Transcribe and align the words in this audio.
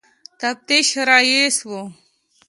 تفتیش 0.39 0.89
رییس 1.09 1.57
وو. 1.69 1.81